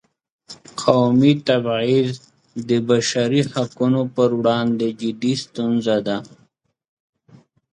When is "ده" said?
6.07-6.17